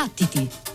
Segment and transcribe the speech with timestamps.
[0.00, 0.69] Battiti!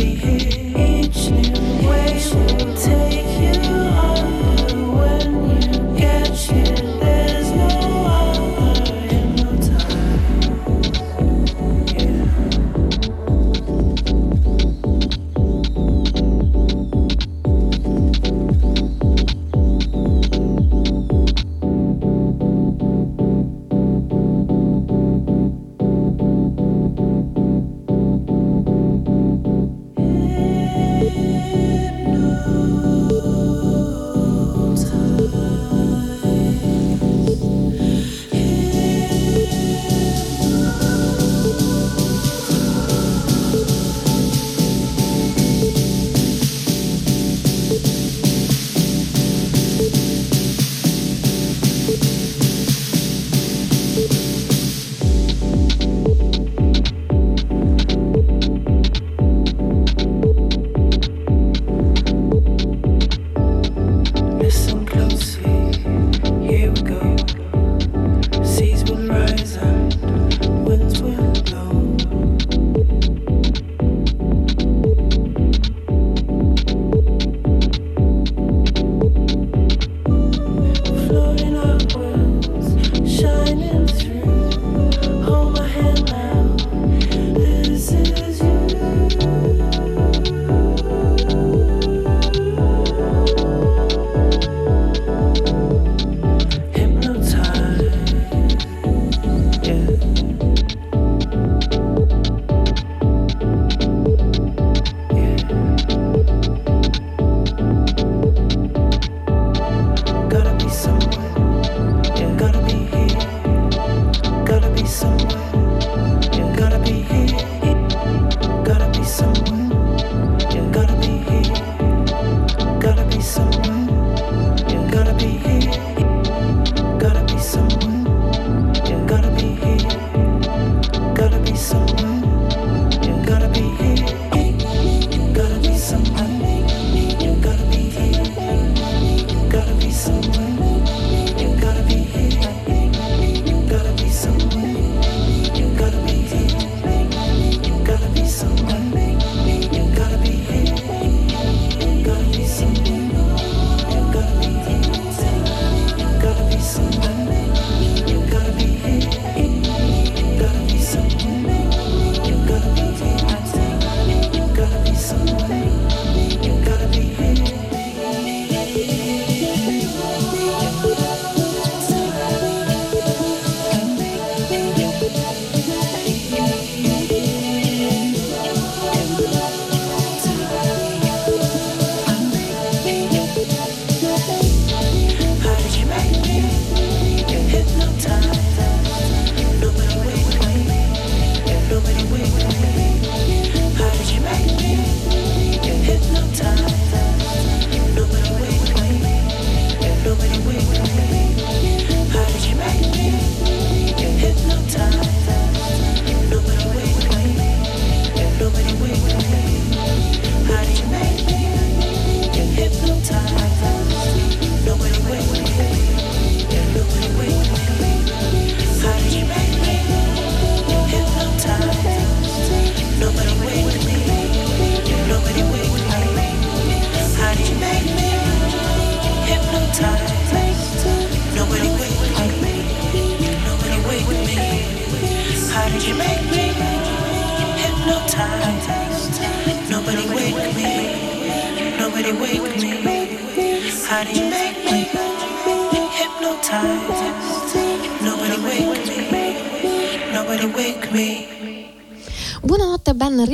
[0.00, 1.04] be here.
[1.04, 1.49] each new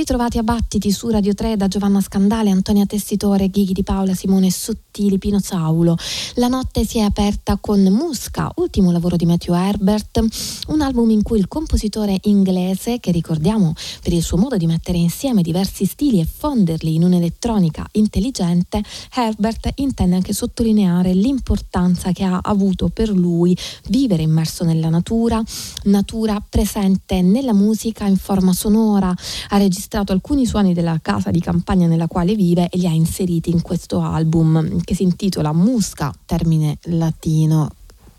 [0.06, 4.52] ritrovati a Battiti su Radio 3 da Giovanna Scandale, Antonia Tessitore, Ghighi di Paola, Simone
[4.52, 5.96] Sottili, Pino Saulo.
[6.34, 10.22] La notte si è aperta con Musca, ultimo lavoro di Matthew Herbert,
[10.68, 14.98] un album in cui il compositore inglese, che ricordiamo per il suo modo di mettere
[14.98, 18.82] insieme diversi stili e fonderli in un'elettronica intelligente,
[19.14, 23.56] Herbert intende anche sottolineare l'importanza che ha avuto per lui
[23.88, 25.42] vivere immerso nella natura,
[25.84, 29.14] natura presente nella musica in forma sonora.
[29.48, 33.48] Ha registrato alcuni suoni della casa di campagna nella quale vive e li ha inseriti
[33.48, 37.70] in questo album che si intitola Musca, termine latino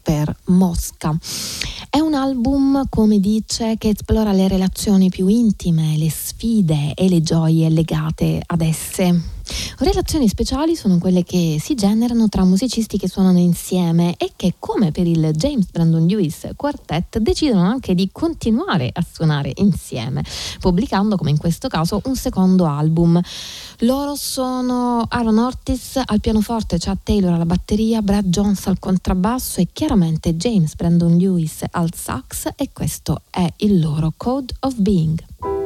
[0.07, 1.13] per Mosca.
[1.89, 7.21] È un album, come dice, che esplora le relazioni più intime, le sfide e le
[7.21, 9.37] gioie legate ad esse.
[9.80, 14.92] Relazioni speciali sono quelle che si generano tra musicisti che suonano insieme e che, come
[14.92, 20.24] per il James Brandon Lewis Quartet, decidono anche di continuare a suonare insieme,
[20.60, 23.22] pubblicando, come in questo caso, un secondo album.
[23.80, 29.68] Loro sono Aaron Ortiz al pianoforte, Chad Taylor alla batteria, Brad Jones al contrabbasso e
[29.72, 35.56] chiaramente James Brandon Lewis al sax e questo è il loro Code of Being.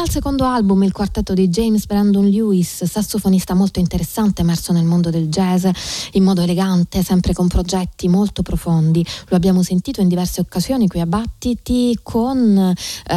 [0.00, 5.10] Al secondo album il quartetto di James Brandon Lewis, sassofonista molto interessante, emerso nel mondo
[5.10, 5.66] del jazz
[6.12, 9.04] in modo elegante, sempre con progetti molto profondi.
[9.28, 13.14] Lo abbiamo sentito in diverse occasioni qui a Battiti con eh,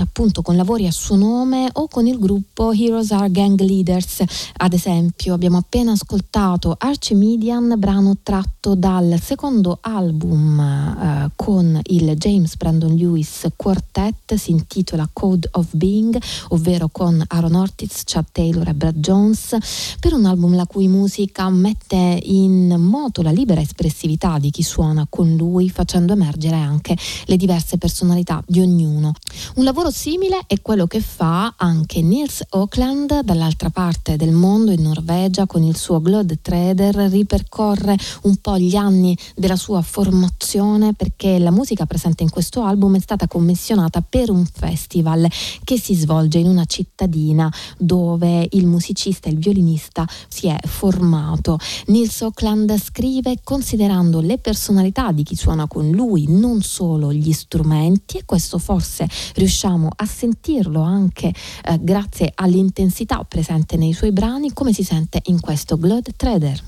[0.00, 4.22] appunto con lavori a suo nome o con il gruppo Heroes Are Gang Leaders.
[4.56, 12.56] Ad esempio, abbiamo appena ascoltato Archimedian, brano tratto dal secondo album eh, con il James
[12.56, 16.18] Brandon Lewis Quartet, si intitola Code of Being,
[16.48, 19.56] ovvero con Aaron Ortiz, Chad Taylor e Brad Jones,
[20.00, 25.06] per un album la cui musica mette in moto la libera espressività di chi suona
[25.08, 29.12] con lui, facendo emergere anche le diverse personalità di ognuno.
[29.56, 34.82] Un lavoro simile è quello che fa anche Nils Oakland dall'altra parte del mondo in
[34.82, 41.38] Norvegia con il suo Glode Trader, ripercorre un po' gli anni della sua formazione perché
[41.38, 45.28] la musica presente in questo album è stata commissionata per un festival
[45.64, 51.58] che si svolge in una cittadina dove il musicista e il violinista si è formato.
[51.86, 58.18] Nils Oakland scrive considerando le personalità di chi suona con lui, non solo gli strumenti
[58.18, 64.72] e questo forse riusciamo a sentirlo anche eh, grazie all'intensità presente nei suoi brani come
[64.72, 66.62] si sente in questo Glood Trader.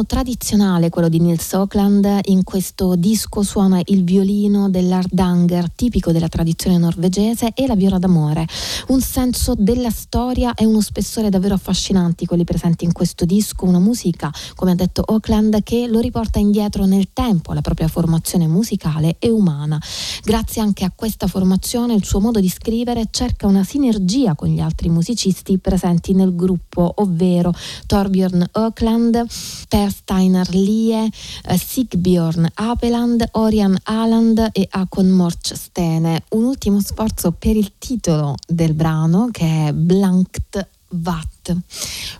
[0.00, 6.28] Violino tradizionale, quello di Nils Oakland, in questo disco suona il violino dell'Ardanger, tipico della
[6.28, 8.46] tradizione norvegese, e la viola d'amore.
[8.88, 13.78] Un senso della storia e uno spessore davvero affascinanti quelli presenti in questo disco, una
[13.78, 19.16] musica, come ha detto Oakland, che lo riporta indietro nel tempo, la propria formazione musicale
[19.18, 19.80] e umana.
[20.22, 24.60] Grazie anche a questa formazione, il suo modo di scrivere cerca una sinergia con gli
[24.60, 27.52] altri musicisti presenti nel gruppo, ovvero
[27.86, 29.26] Torbjörn Oakland,
[29.68, 36.22] Per Steiner Lie, eh, Sigbjörn Apeland, Orian Aland e Akon Morch Stene.
[36.30, 40.68] Un ultimo sforzo per il titolo del brano che è Blankt
[41.04, 41.56] Watt.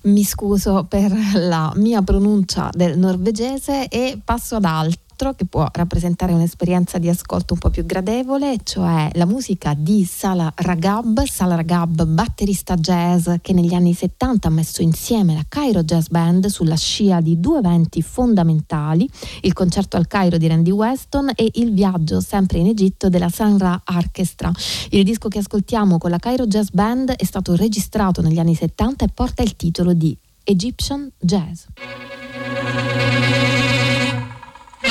[0.03, 5.69] Mi scuso per la mia pronuncia del norvegese e passo ad altro altro che può
[5.71, 11.57] rappresentare un'esperienza di ascolto un po' più gradevole, cioè la musica di Sala Ragab, Sala
[11.57, 16.77] Ragab, batterista jazz che negli anni 70 ha messo insieme la Cairo Jazz Band sulla
[16.77, 19.09] scia di due eventi fondamentali,
[19.43, 23.81] il concerto al Cairo di Randy Weston e il viaggio sempre in Egitto della Sanra
[23.93, 24.51] Orchestra.
[24.91, 29.05] Il disco che ascoltiamo con la Cairo Jazz Band è stato registrato negli anni 70
[29.05, 31.65] e porta il titolo di Egyptian Jazz.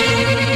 [0.01, 0.48] È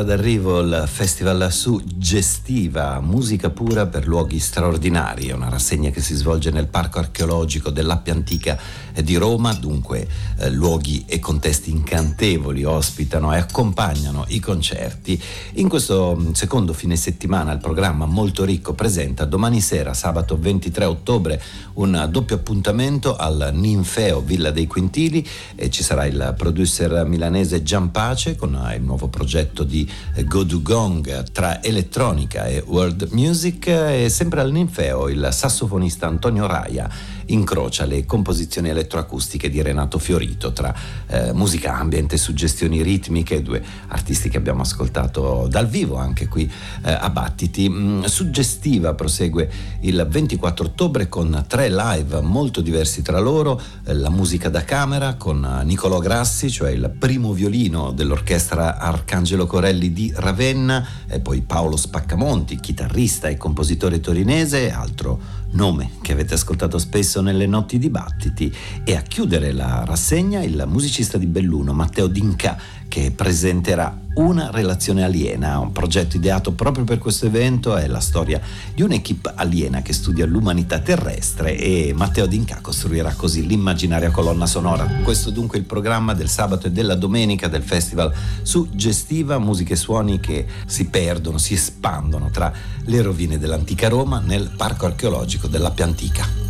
[0.00, 5.28] addirittura d'arrivo il festival Suggestiva, musica pura per luoghi straordinari.
[5.28, 8.58] È una rassegna che si svolge nel parco archeologico dell'Appia Antica
[9.02, 10.06] di Roma, dunque
[10.38, 15.20] eh, luoghi e contesti incantevoli ospitano e accompagnano i concerti.
[15.54, 20.84] In questo mm, secondo fine settimana il programma molto ricco presenta domani sera, sabato 23
[20.84, 21.42] ottobre,
[21.74, 28.36] un doppio appuntamento al Ninfeo Villa dei Quintili e ci sarà il producer milanese Giampace
[28.36, 29.88] con il nuovo progetto di
[30.24, 36.88] Godugong tra elettronica e world music e sempre al Ninfeo il sassofonista Antonio Raia
[37.32, 40.74] incrocia le composizioni elettroacustiche di Renato Fiorito tra
[41.06, 46.50] eh, musica ambient e suggestioni ritmiche, due artisti che abbiamo ascoltato dal vivo anche qui
[46.84, 47.68] eh, a Battiti.
[47.68, 54.10] Mm, suggestiva prosegue il 24 ottobre con tre live molto diversi tra loro, eh, la
[54.10, 60.86] musica da camera con Niccolò Grassi, cioè il primo violino dell'orchestra Arcangelo Corelli di Ravenna,
[61.08, 67.46] e poi Paolo Spaccamonti, chitarrista e compositore torinese, altro nome che avete ascoltato spesso nelle
[67.46, 72.58] notti dibattiti, e a chiudere la rassegna il musicista di Belluno Matteo Dinca
[72.90, 78.40] che presenterà una relazione aliena, un progetto ideato proprio per questo evento, è la storia
[78.74, 84.84] di un'equipe aliena che studia l'umanità terrestre e Matteo Dinca costruirà così l'immaginaria colonna sonora.
[85.04, 89.76] Questo dunque è il programma del sabato e della domenica del festival Suggestiva, musiche e
[89.76, 92.52] suoni che si perdono, si espandono tra
[92.86, 96.49] le rovine dell'antica Roma nel parco archeologico dell'Appia Antica.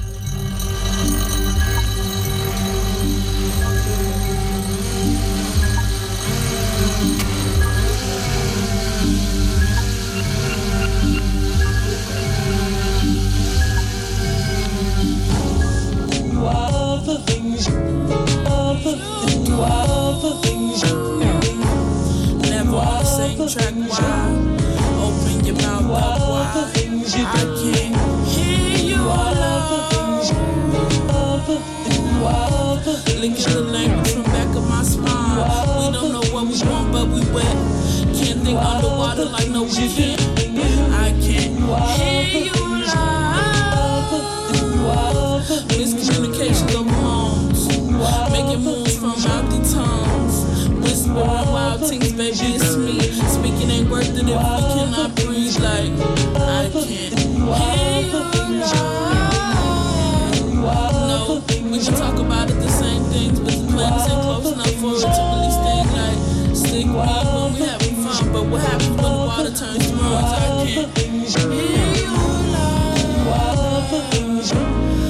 [17.64, 20.82] things, love and love things.
[22.50, 22.76] Never
[23.40, 23.88] the same
[25.04, 27.16] Open your mouth up things.
[27.16, 27.56] You can
[28.26, 30.30] hear you all love things,
[31.84, 33.44] things.
[34.14, 35.38] the back of my spine.
[35.78, 37.56] We don't know what we want, but we wet.
[38.16, 40.18] Can't think underwater like no we.
[40.92, 41.58] I can't
[41.98, 42.52] hear you
[42.86, 44.20] love.
[45.68, 46.79] Miscommunication
[48.32, 50.68] Making moves from mouthy tongues.
[50.68, 53.00] Whispering wild things, baby, it's me.
[53.28, 55.92] Speaking ain't worth it if we cannot breathe like
[56.36, 57.14] I can't.
[60.60, 64.74] No, we can talk about it, the same things, but the planets ain't close enough
[64.80, 66.20] for it to really stay like
[66.56, 68.32] stick me when we having fun.
[68.32, 69.96] But what happens when the water turns to?
[69.96, 70.86] I can't hear
[71.96, 72.10] you.
[73.26, 75.09] Love.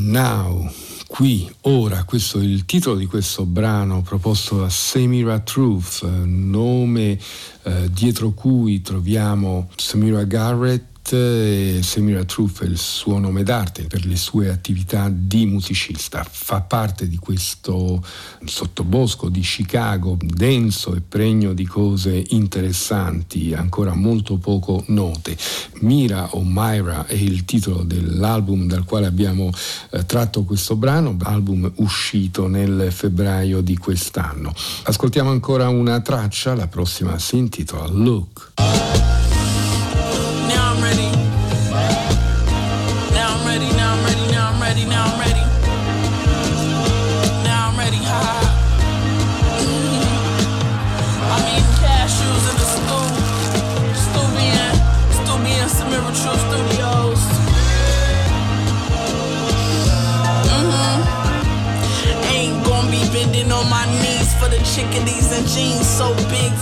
[0.00, 0.70] Now,
[1.08, 7.18] qui, ora, questo è il titolo di questo brano proposto da Samira Truth, nome
[7.64, 14.04] eh, dietro cui troviamo Samira Garrett e Semira Truff è il suo nome d'arte per
[14.04, 16.26] le sue attività di musicista.
[16.28, 18.04] Fa parte di questo
[18.44, 25.36] sottobosco di Chicago denso e pregno di cose interessanti, ancora molto poco note.
[25.80, 29.50] Mira o Myra è il titolo dell'album dal quale abbiamo
[29.90, 34.52] eh, tratto questo brano, album uscito nel febbraio di quest'anno.
[34.84, 39.07] Ascoltiamo ancora una traccia, la prossima si intitola Look.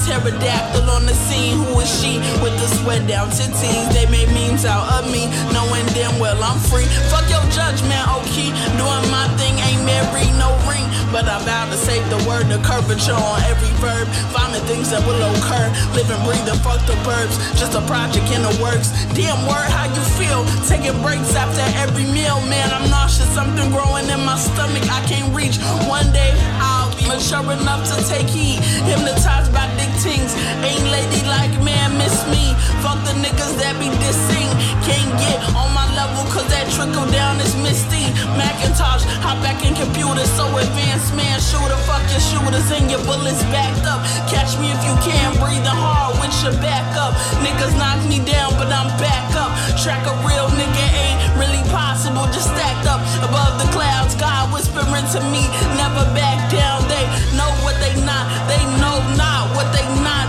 [0.06, 1.58] Pterodactyl on the scene.
[1.58, 3.90] Who is she with the sweat down to teens?
[3.90, 6.86] They made memes out of me, knowing damn well I'm free.
[7.10, 8.54] Fuck your judgment, okay?
[8.78, 12.62] Doing my thing, ain't married, no ring, but I vow to save the word the
[12.62, 14.06] curvature on every verb.
[14.30, 15.66] Finding things that will occur.
[15.98, 17.34] Living, breathing, fuck the burbs.
[17.58, 18.94] Just a project in the works.
[19.18, 20.46] Damn word, how you feel?
[20.70, 22.38] Taking breaks after every meal.
[22.46, 23.26] Man, I'm nauseous.
[23.34, 24.86] Something growing in my stomach.
[24.86, 25.58] I can't reach.
[25.90, 26.30] One day
[26.62, 28.60] I'll mature enough to take heed.
[28.84, 30.34] Hypnotized by dick tings.
[30.62, 32.54] Ain't lady like man, miss me.
[32.82, 34.50] Fuck the niggas that be dissing.
[34.86, 38.06] Can't get on my level cause that trickle down is misty.
[38.38, 41.38] Macintosh, hop back in computers, so advanced man.
[41.42, 44.02] Shooter, fuck your shooters and your bullets backed up.
[44.30, 47.14] Catch me if you can, breathing hard with your back up.
[47.42, 49.50] Niggas knock me down, but I'm back up.
[49.82, 54.14] Track a real nigga ain't really possible, just stacked up above the clouds.
[54.14, 55.42] God whispering to me,
[55.74, 56.86] never back down.
[56.86, 57.04] They
[57.34, 60.25] know what they not, they know not what they not.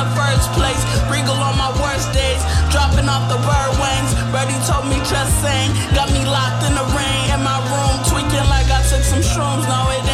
[0.00, 0.80] The first place.
[1.12, 2.40] Regal on my worst days,
[2.72, 4.16] dropping off the bird wings.
[4.32, 8.48] Birdie told me just saying, got me locked in the rain in my room, tweaking
[8.48, 9.68] like I took some shrooms.
[9.68, 10.09] No, it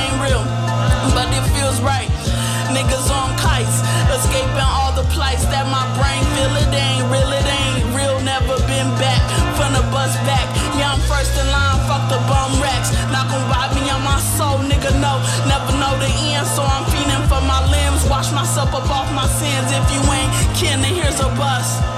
[18.75, 19.69] up off my sins.
[19.73, 21.96] If you ain't kin, here's a bus.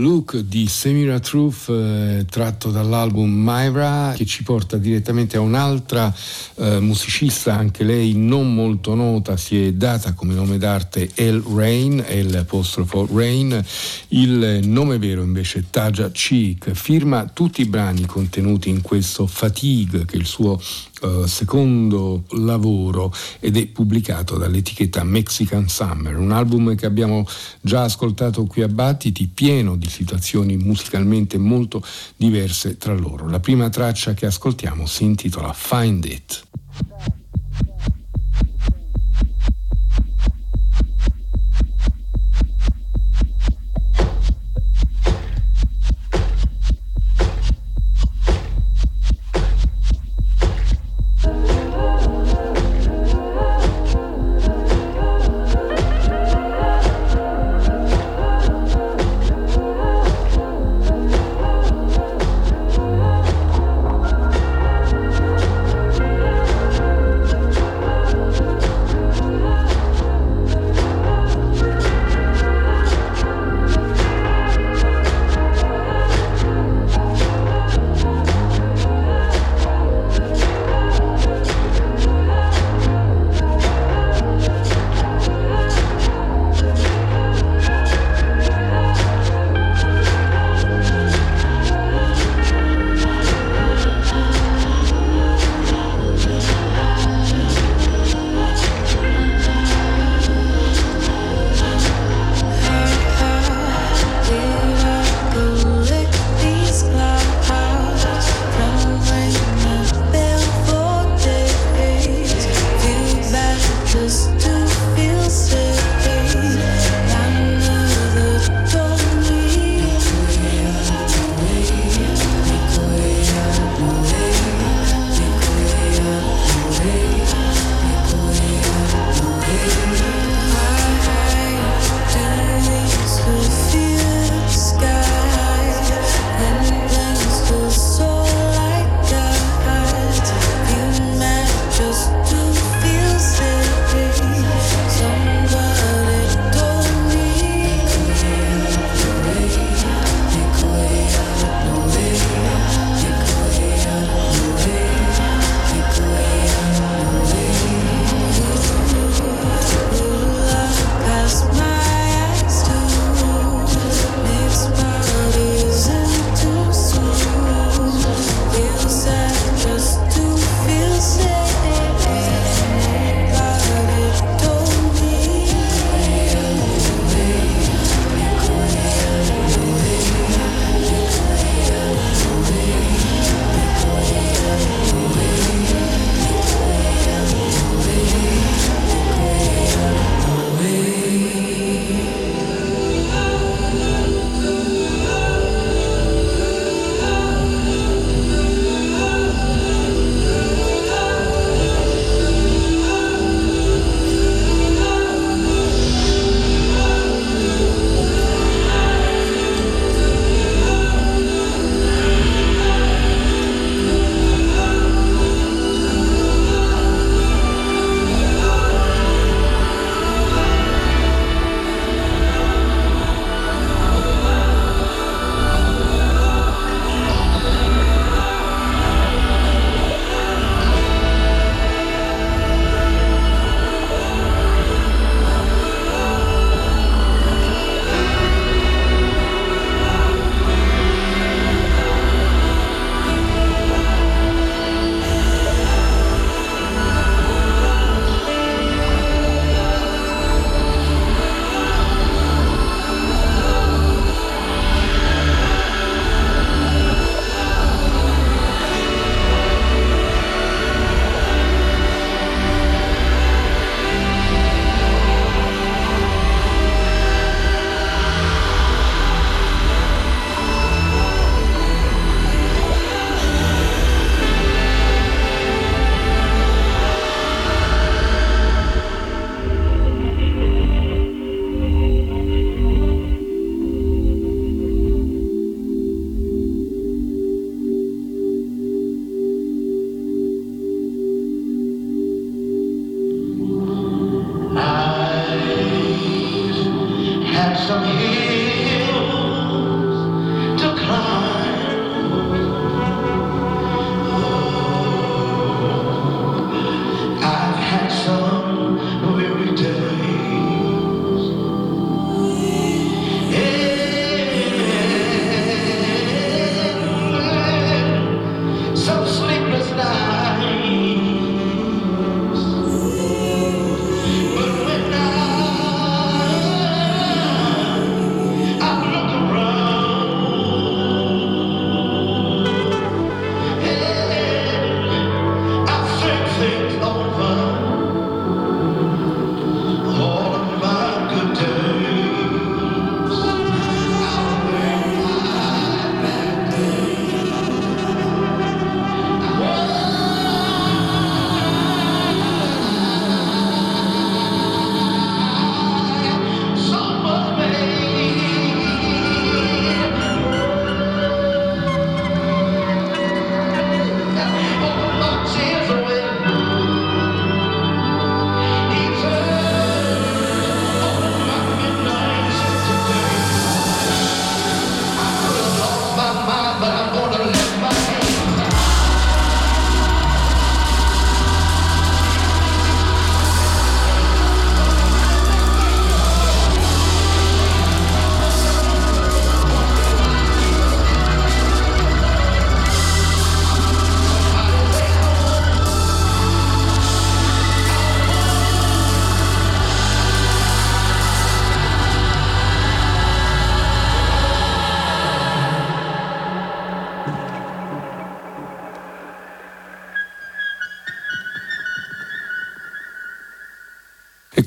[0.00, 6.12] Look di Semira Truth eh, tratto dall'album Myra che ci porta direttamente a un'altra
[6.54, 11.98] eh, musicista, anche lei non molto nota, si è data come nome d'arte El Rain,
[11.98, 13.62] L apostrofo Rain,
[14.08, 20.16] il nome vero invece Taja Cheek, firma tutti i brani contenuti in questo Fatigue che
[20.16, 20.58] è il suo
[21.00, 27.26] Uh, secondo lavoro ed è pubblicato dall'etichetta Mexican Summer, un album che abbiamo
[27.62, 31.82] già ascoltato qui a Battiti, pieno di situazioni musicalmente molto
[32.16, 33.28] diverse tra loro.
[33.30, 36.44] La prima traccia che ascoltiamo si intitola Find It.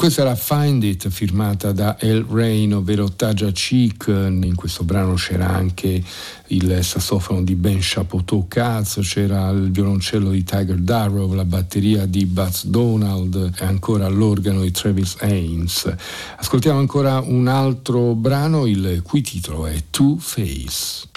[0.03, 4.07] Questa era Find It firmata da El Rain, ovvero Taja Cheek.
[4.07, 6.03] In questo brano c'era anche
[6.47, 12.25] il sassofono di Ben Chapoteau Katz, c'era il violoncello di Tiger Darrow, la batteria di
[12.25, 15.95] Buzz Donald e ancora l'organo di Travis Haynes.
[16.35, 21.07] Ascoltiamo ancora un altro brano, il cui titolo è Two Face.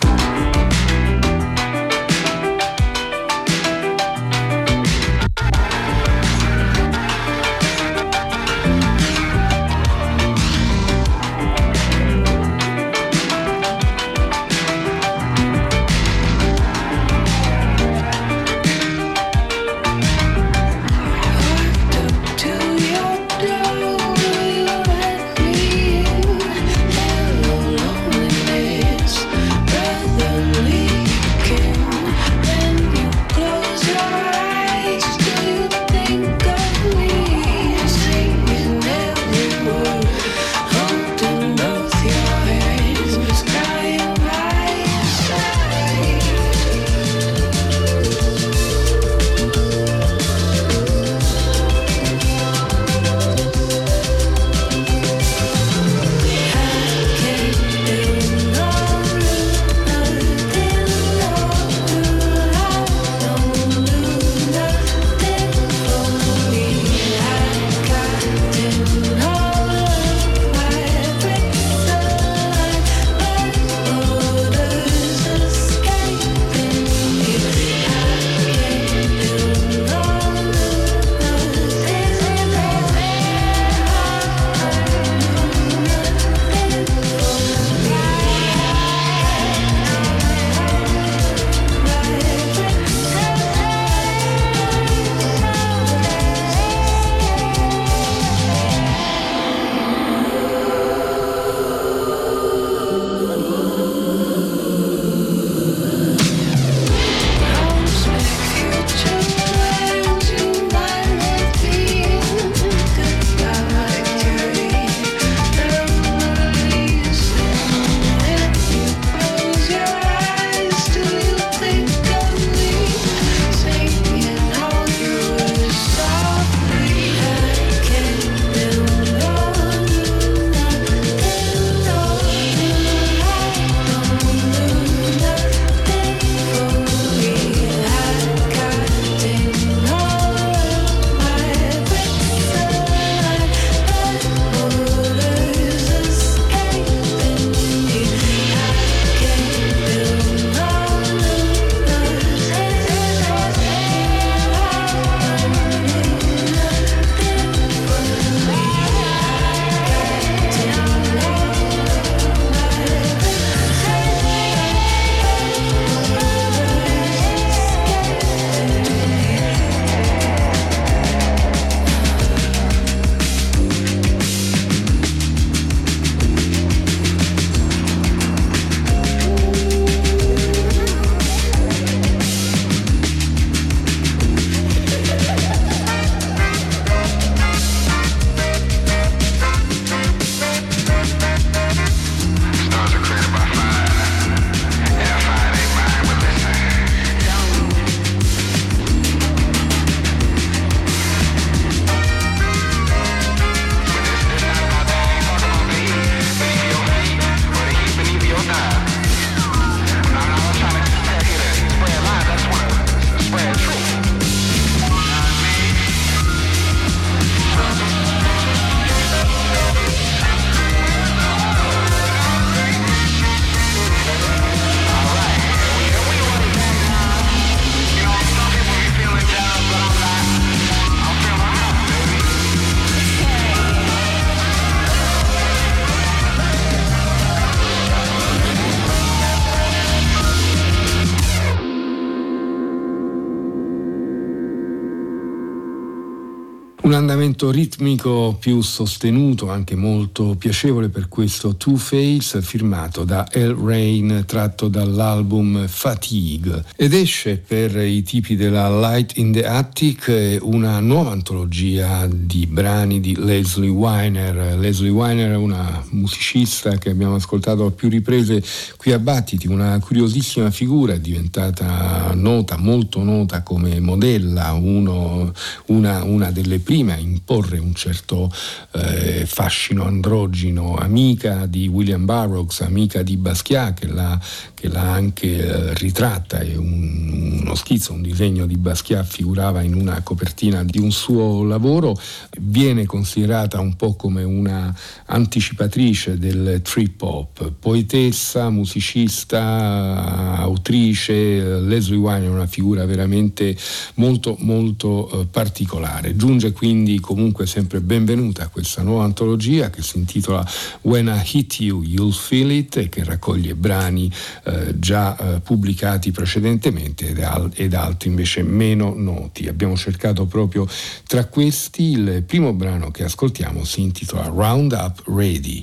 [246.95, 254.23] Andamento ritmico più sostenuto, anche molto piacevole per questo Two Face firmato da El Rain
[254.25, 261.11] tratto dall'album Fatigue ed esce per i tipi della Light in the Attic una nuova
[261.11, 264.57] antologia di brani di Leslie Weiner.
[264.57, 268.41] Leslie Weiner è una musicista che abbiamo ascoltato a più riprese
[268.77, 275.33] qui a Battiti, una curiosissima figura, è diventata nota, molto nota come modella, uno,
[275.67, 278.31] una, una delle prime prima imporre un certo
[278.73, 284.21] eh, fascino androgino, amica di William Burroughs, amica di Basquiat che l'ha,
[284.53, 289.75] che l'ha anche eh, ritratta, è un, uno schizzo, un disegno di Basquiat figurava in
[289.75, 291.99] una copertina di un suo lavoro,
[292.41, 302.27] viene considerata un po' come una anticipatrice del trip hop, poetessa, musicista, autrice, Leslie Wine
[302.27, 303.57] è una figura veramente
[303.95, 306.17] molto molto eh, particolare.
[306.17, 310.45] Giunge quindi comunque sempre benvenuta a questa nuova antologia che si intitola
[310.81, 314.11] When I Hit You You'll Feel It e che raccoglie brani
[314.43, 319.47] eh, già eh, pubblicati precedentemente ed, al- ed altri invece meno noti.
[319.47, 320.67] Abbiamo cercato proprio
[321.07, 325.63] tra questi il primo brano che ascoltiamo si intitola Roundup Ready.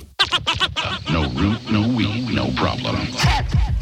[1.08, 3.73] No root, no weed, no problem.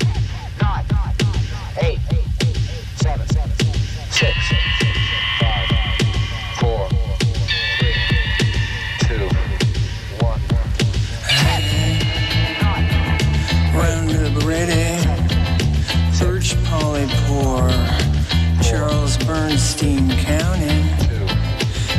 [18.73, 20.89] Charles Bernstein counting.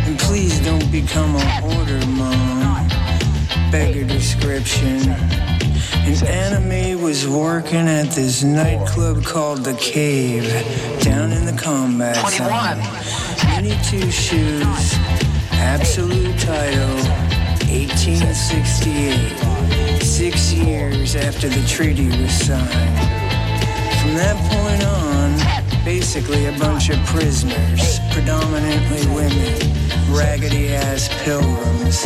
[0.07, 2.89] And please don't become a hoarder, mom.
[3.71, 5.11] Beggar description.
[5.11, 10.51] An anime was working at this nightclub called The Cave,
[10.99, 12.79] down in the combat zone.
[13.49, 14.95] Many two shoes,
[15.51, 16.95] absolute title,
[17.69, 20.01] 1868.
[20.01, 22.97] Six years after the treaty was signed.
[24.01, 25.12] From that point on,
[25.85, 29.53] basically a bunch of prisoners, predominantly women,
[30.11, 32.01] raggedy ass pilgrims.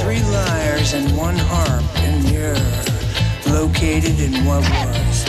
[0.00, 2.54] Three liars and one harp in Ur,
[3.52, 5.24] located in what was.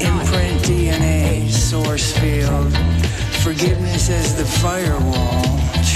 [0.00, 2.72] Imprint DNA, source field.
[3.42, 5.44] Forgiveness as the firewall.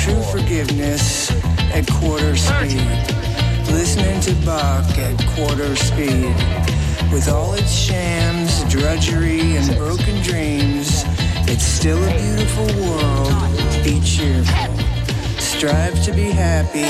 [0.02, 1.30] True forgiveness
[1.72, 2.80] at quarter speed.
[3.70, 6.34] Listening to Bach at quarter speed.
[7.12, 8.29] With all its shams,
[8.70, 11.02] drudgery, and broken dreams,
[11.50, 13.34] it's still a beautiful world.
[13.82, 14.78] Be cheerful.
[15.38, 16.86] Strive to be happy,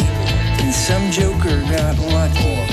[0.62, 2.66] and some joker got lucky.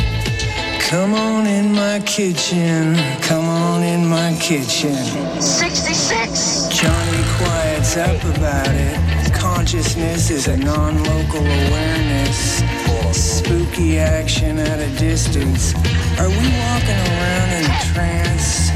[0.81, 4.95] Come on in my kitchen, come on in my kitchen.
[5.41, 6.67] 66!
[6.67, 9.33] Johnny quiets up about it.
[9.33, 12.61] Consciousness is a non-local awareness.
[13.13, 15.73] Spooky action at a distance.
[16.19, 18.66] Are we walking around in a trance?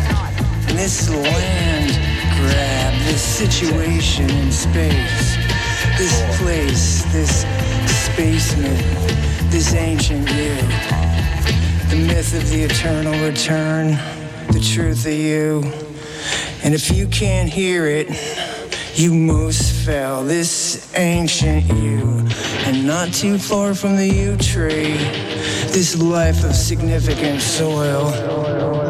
[0.81, 1.91] This land
[2.39, 5.37] grab, this situation in space.
[5.95, 7.45] This place, this
[7.85, 8.77] spaceman,
[9.51, 10.55] this ancient you.
[11.91, 13.89] The myth of the eternal return,
[14.51, 15.61] the truth of you.
[16.63, 18.09] And if you can't hear it,
[18.95, 22.25] you most fell, this ancient you.
[22.65, 24.97] And not too far from the yew tree,
[25.75, 28.80] this life of significant soil.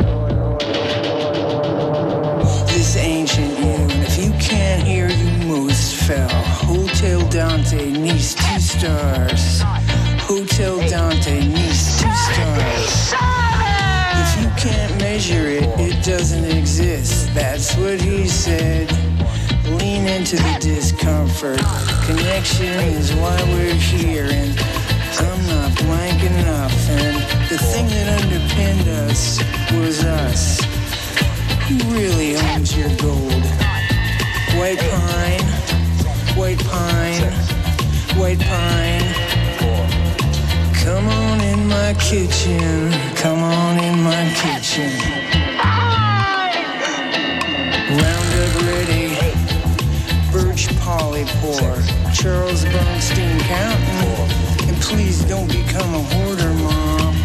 [7.02, 9.62] Hotel Dante needs two stars.
[10.22, 13.14] Hotel Dante needs two stars.
[14.22, 17.34] If you can't measure it, it doesn't exist.
[17.34, 18.88] That's what he said.
[19.66, 21.58] Lean into the discomfort.
[22.06, 24.60] Connection is why we're here, and
[25.18, 26.90] I'm not blank enough.
[26.92, 27.18] And
[27.50, 29.40] the thing that underpinned us
[29.74, 30.60] was us.
[31.68, 33.44] Who really owns your gold?
[34.54, 35.61] White pine,
[36.36, 37.32] white pine,
[38.18, 39.02] white pine.
[40.84, 44.92] Come on in my kitchen, come on in my kitchen.
[48.00, 49.16] Roundup ready,
[50.32, 51.82] Birch Polypore,
[52.14, 54.70] Charles Bernstein counting.
[54.70, 57.16] And please don't become a hoarder, mom.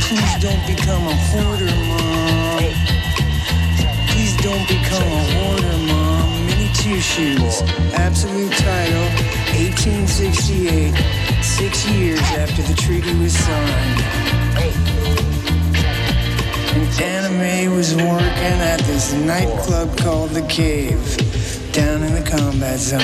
[0.00, 2.62] Please don't become a hoarder, mom.
[4.08, 6.09] Please don't become a hoarder, mom.
[6.80, 7.60] Tissues,
[7.92, 9.04] absolute title,
[9.52, 10.94] 1868.
[11.42, 14.00] Six years after the treaty was signed.
[16.72, 20.96] And anime was working at this nightclub called The Cave,
[21.72, 23.00] down in the combat zone.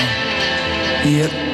[1.05, 1.47] Yep.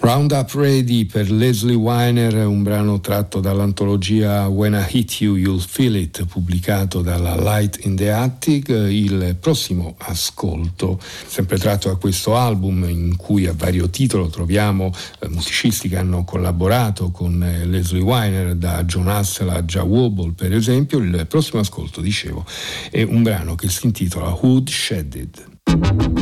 [0.00, 5.96] Roundup Ready per Leslie Weiner, un brano tratto dall'antologia When I Hit You You'll Feel
[5.96, 8.68] It, pubblicato dalla Light in the Attic.
[8.68, 15.28] Il prossimo ascolto, sempre tratto da questo album in cui a vario titolo troviamo eh,
[15.28, 20.54] musicisti che hanno collaborato con eh, Leslie Weiner, da John Hassel a Joe Wobble per
[20.54, 20.98] esempio.
[20.98, 22.46] Il prossimo ascolto, dicevo,
[22.90, 26.17] è un brano che si intitola Hood Shedded.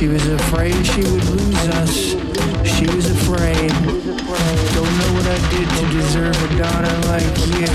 [0.00, 1.94] She was afraid she would lose us.
[2.64, 3.68] She was afraid.
[3.68, 7.68] Don't know what I did to deserve a daughter like you.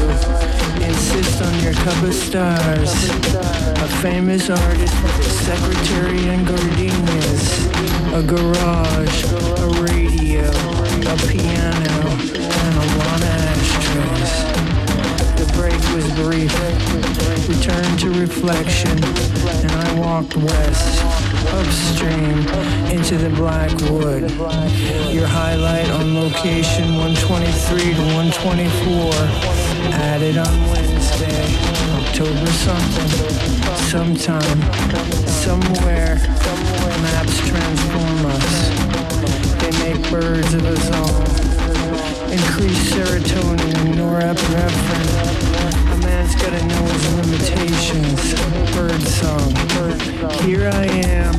[0.83, 2.91] Insist on your cup of stars.
[3.77, 7.67] A famous artist with a secretary and gardenias.
[8.15, 13.53] A garage, a radio, a piano, and a lot of
[15.37, 16.51] The break was brief.
[17.47, 21.24] Returned to reflection, and I walked west
[21.55, 22.39] upstream
[22.91, 24.29] into the black wood.
[25.13, 29.13] Your highlight on location 123 to 124,
[29.93, 31.45] added on Wednesday,
[31.99, 33.11] October something,
[33.87, 34.59] sometime,
[35.25, 36.15] somewhere,
[37.05, 38.55] maps transform us.
[39.61, 41.54] They make birds of us all
[42.35, 45.09] increased serotonin and norepinephrine.
[45.93, 48.33] A man's gotta know his limitations.
[48.75, 49.53] Bird song.
[49.69, 50.01] Bird.
[50.41, 51.33] Here I am,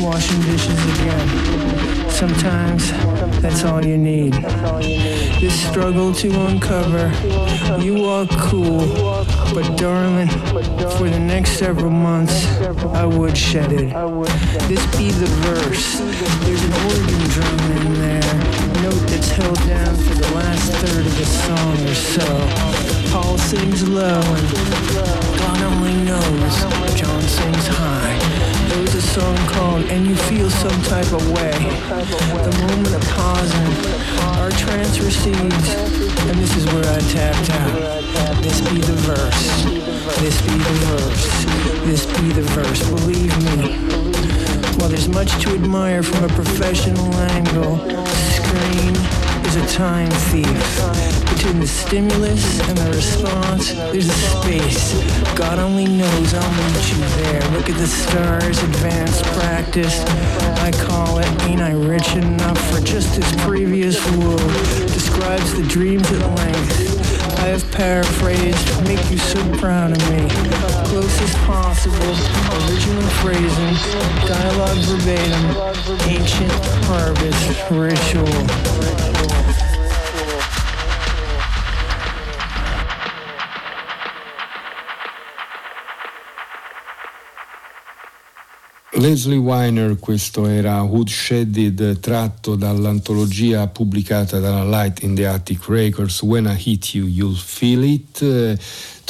[0.00, 2.10] washing dishes again.
[2.10, 2.92] Sometimes
[3.42, 4.34] that's all you need.
[5.40, 7.10] This struggle to uncover,
[7.82, 8.86] you are cool,
[9.52, 10.28] but darling,
[10.96, 12.46] for the next several months,
[12.94, 13.90] I would shed it.
[14.68, 15.98] This be the verse.
[16.44, 18.59] There's an organ drum in there
[18.90, 22.26] note that's held down for the last third of the song or so.
[23.12, 24.46] Paul sings low and
[25.38, 26.54] God only knows.
[26.98, 28.18] John sings high.
[28.68, 31.52] There was a song called And You Feel Some Type of Way.
[32.46, 33.72] The moment of pausing,
[34.34, 35.68] our trance recedes.
[36.28, 38.42] And this is where I tapped out.
[38.42, 39.64] This be the verse.
[40.20, 41.26] This be the verse.
[41.86, 42.82] This be the verse.
[42.88, 44.00] Believe me.
[44.78, 47.99] While there's much to admire from a professional angle,
[48.50, 48.94] screen
[49.46, 50.46] is a time thief.
[51.34, 54.92] Between the stimulus and the response, there's a space.
[55.36, 57.42] God only knows I'll meet you there.
[57.52, 60.00] Look at the stars, advanced practice.
[60.66, 64.36] I call it, ain't I rich enough for just this previous woo?
[64.88, 66.99] Describes the dreams at length.
[67.40, 70.28] I have paraphrased, make you so proud of me.
[70.90, 72.12] Closest possible,
[72.68, 73.76] original phrasing,
[74.28, 75.46] dialogue verbatim,
[76.06, 76.52] ancient
[76.84, 79.19] harvest ritual.
[89.00, 96.44] Leslie Weiner, questo era Woodshedded tratto dall'antologia pubblicata dalla Light in the Attic Records When
[96.44, 98.58] I Hit You You'll Feel It.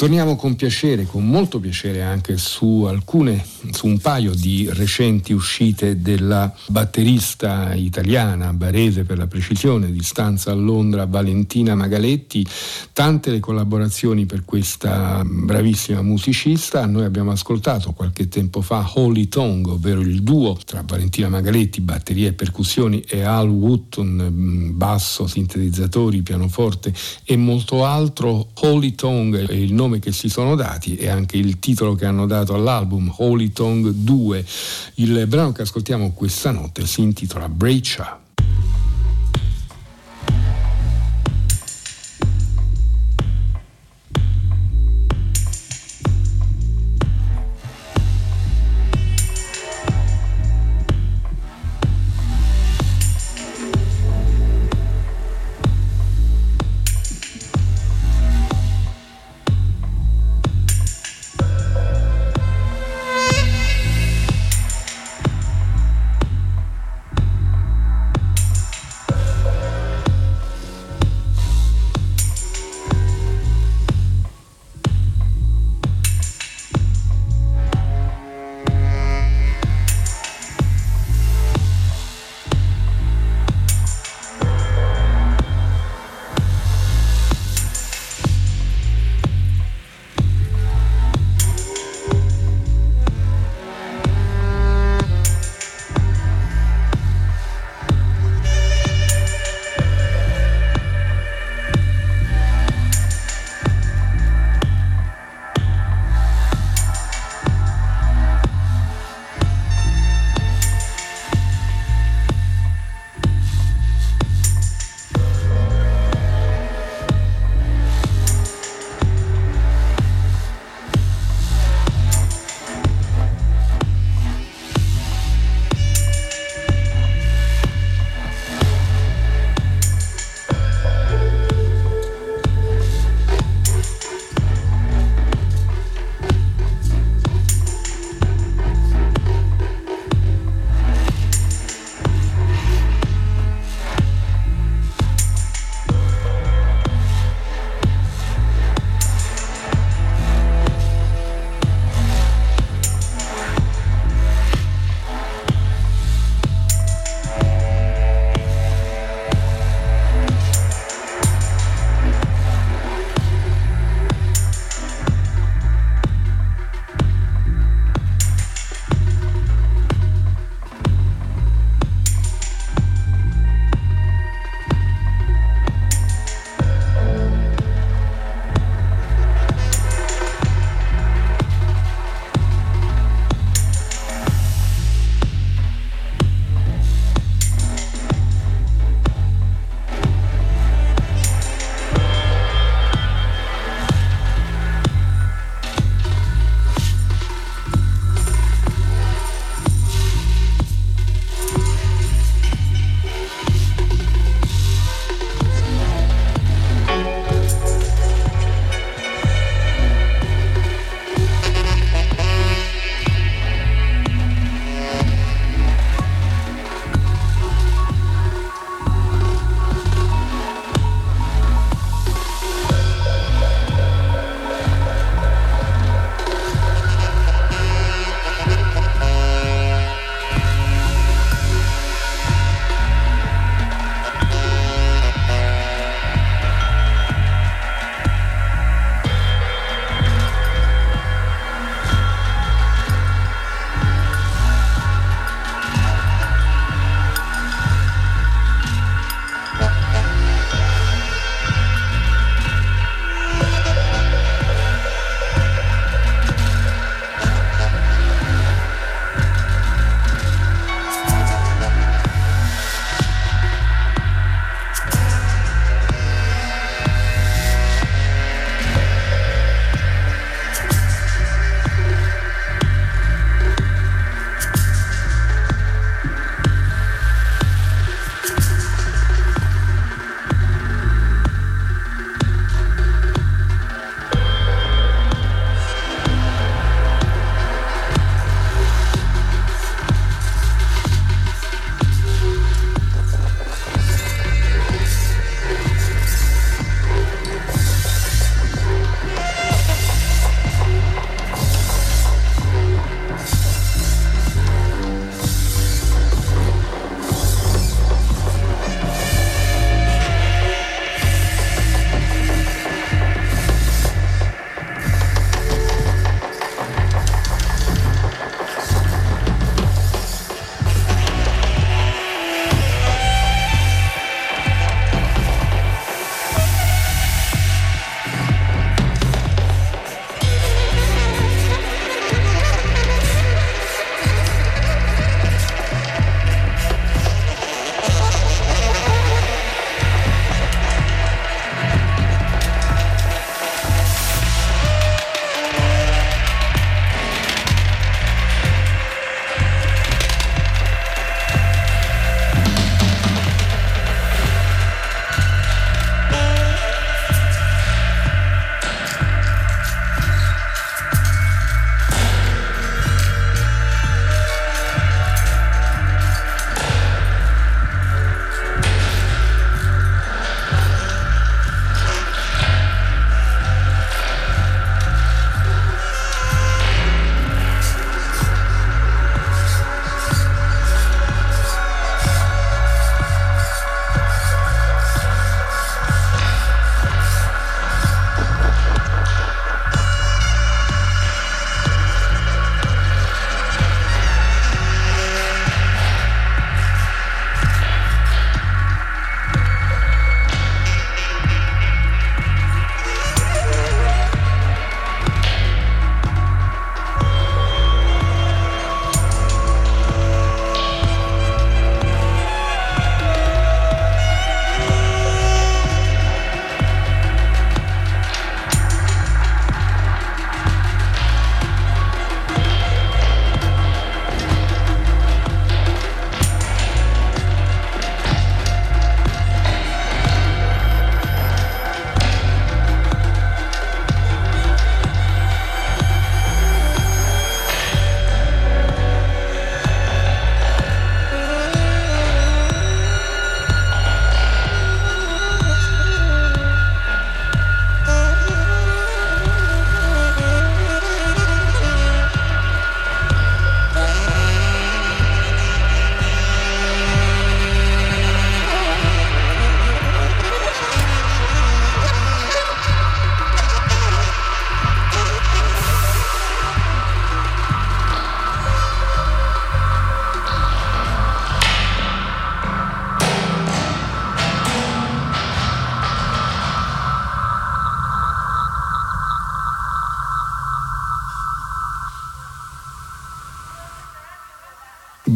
[0.01, 6.01] Torniamo con piacere, con molto piacere anche su alcune, su un paio di recenti uscite
[6.01, 12.43] della batterista italiana, barese per la precisione, di stanza a Londra, Valentina Magaletti.
[12.93, 16.83] Tante le collaborazioni per questa bravissima musicista.
[16.87, 22.29] Noi abbiamo ascoltato qualche tempo fa Holy Tongue, ovvero il duo tra Valentina Magaletti, batteria
[22.29, 26.91] e percussioni, e Al Wooton, basso, sintetizzatori, pianoforte
[27.23, 28.47] e molto altro.
[28.61, 32.05] Holy Tongue è il nome nome che si sono dati e anche il titolo che
[32.05, 34.45] hanno dato all'album Holy Tongue 2.
[34.95, 38.20] Il brano che ascoltiamo questa notte si intitola Breccia.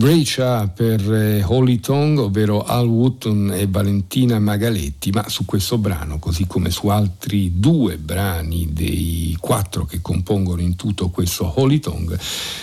[0.06, 6.20] Breccia per eh, Holy Tongue, ovvero Al Wooten e Valentina Magaletti, ma su questo brano,
[6.20, 12.20] così come su altri due brani dei quattro che compongono in tutto questo Holy Tongue,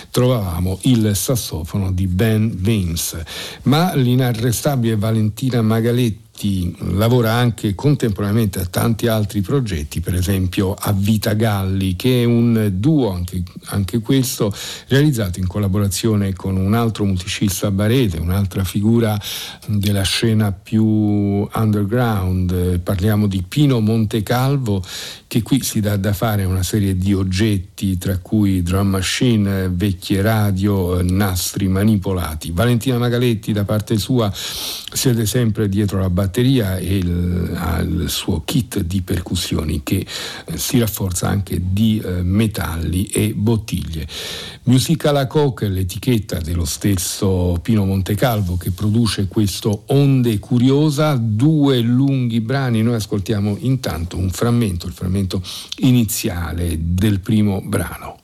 [0.09, 3.25] trovavamo il sassofono di Ben Vince.
[3.63, 10.91] Ma l'inarrestabile Valentina Magaletti Giolitti lavora anche contemporaneamente a tanti altri progetti, per esempio a
[10.91, 14.53] Vita Galli, che è un duo, anche, anche questo,
[14.87, 19.17] realizzato in collaborazione con un altro musicista barese, un'altra figura
[19.67, 22.79] della scena più underground.
[22.79, 24.83] Parliamo di Pino Montecalvo,
[25.33, 30.21] che qui si dà da fare una serie di oggetti, tra cui drum machine, vecchie
[30.21, 32.51] radio, nastri manipolati.
[32.51, 38.43] Valentina Magaletti da parte sua siede sempre dietro la batteria e il, ha il suo
[38.45, 40.05] kit di percussioni che
[40.45, 44.07] eh, si rafforza anche di eh, metalli e bottiglie.
[44.65, 52.83] Musical Coke, l'etichetta dello stesso Pino Montecalvo che produce questo Onde Curiosa, due lunghi brani,
[52.83, 55.41] noi ascoltiamo intanto un frammento, il frammento momento
[55.77, 58.22] iniziale del primo brano.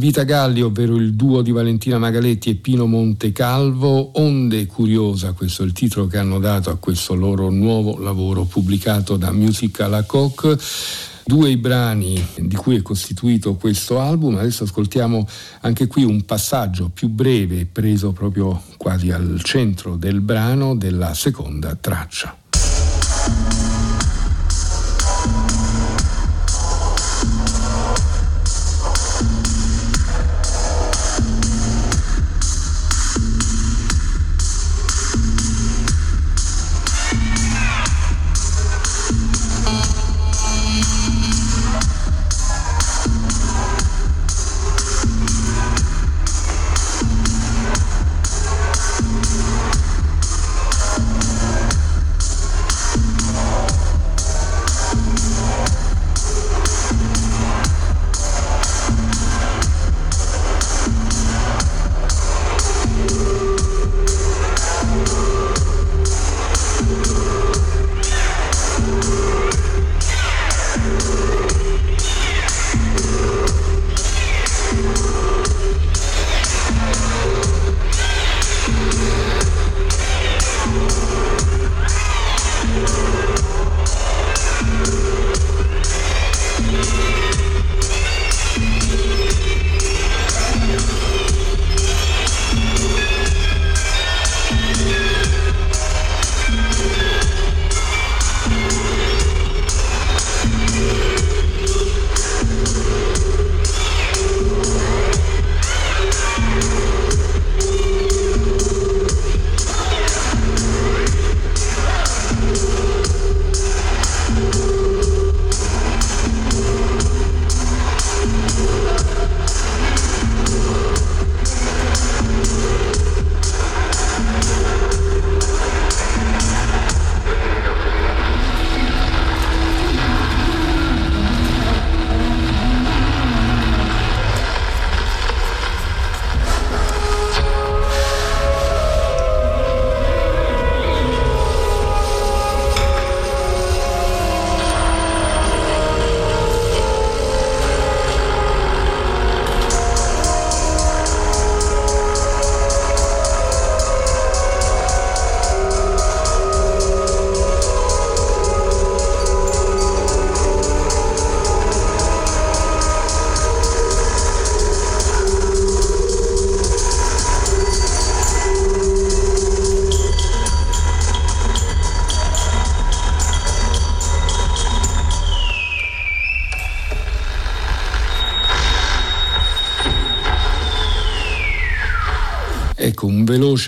[0.00, 5.66] Vita Galli, ovvero il duo di Valentina Magaletti e Pino Montecalvo, Onde Curiosa, questo è
[5.66, 10.58] il titolo che hanno dato a questo loro nuovo lavoro pubblicato da Musica La Coque.
[11.22, 15.28] Due i brani di cui è costituito questo album, adesso ascoltiamo
[15.60, 21.76] anche qui un passaggio più breve preso proprio quasi al centro del brano della seconda
[21.78, 22.39] traccia.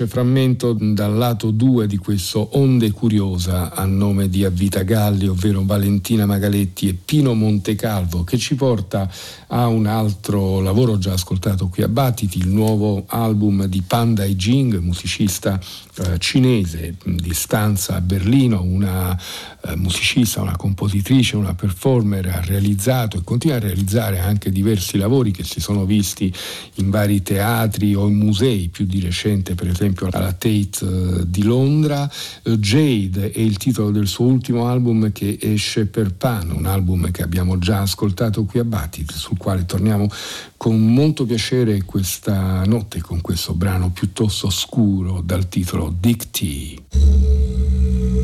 [0.03, 5.63] Veloce frammento dal lato 2 di questo Onde Curiosa a nome di Avvita Galli, ovvero
[5.65, 9.11] Valentina Magaletti e Pino Montecalvo, che ci porta
[9.49, 14.79] a un altro lavoro già ascoltato qui a Battiti, il nuovo album di Panda Jing,
[14.79, 15.61] musicista
[15.95, 19.19] eh, cinese di stanza a Berlino, una
[19.65, 25.33] eh, musicista, una compositrice, una performer, ha realizzato e continua a realizzare anche diversi lavori
[25.33, 26.33] che si sono visti
[26.77, 31.43] in vari teatri o in musei, più di recente per esempio alla Tate eh, di
[31.43, 32.11] Londra.
[32.43, 37.11] Eh, Jade è il titolo del suo ultimo album che esce per Pan, un album
[37.11, 40.09] che abbiamo già ascoltato qui a Battiti, sul quale torniamo
[40.57, 48.22] con molto piacere questa notte con questo brano piuttosto scuro dal titolo Dick T.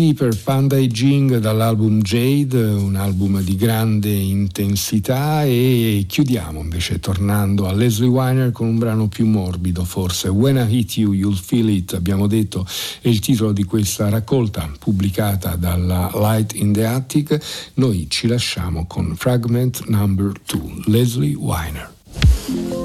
[0.00, 5.44] Per Panda e Jing dall'album Jade, un album di grande intensità.
[5.44, 10.74] E chiudiamo invece tornando a Leslie Weiner con un brano più morbido forse, When I
[10.74, 12.66] Hit You You'll Feel It, abbiamo detto
[13.02, 17.38] è il titolo di questa raccolta pubblicata dalla Light in the Attic,
[17.74, 22.79] noi ci lasciamo con Fragment Number 2, Leslie Weiner.